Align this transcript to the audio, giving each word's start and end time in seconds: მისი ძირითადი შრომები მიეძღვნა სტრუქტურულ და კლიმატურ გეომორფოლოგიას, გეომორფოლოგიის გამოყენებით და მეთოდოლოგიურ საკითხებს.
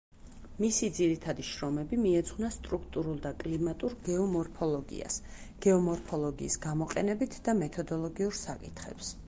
მისი 0.63 0.87
ძირითადი 0.99 1.43
შრომები 1.49 1.99
მიეძღვნა 2.05 2.49
სტრუქტურულ 2.55 3.19
და 3.27 3.33
კლიმატურ 3.45 3.95
გეომორფოლოგიას, 4.09 5.21
გეომორფოლოგიის 5.67 6.59
გამოყენებით 6.67 7.41
და 7.49 7.59
მეთოდოლოგიურ 7.63 8.41
საკითხებს. 8.45 9.17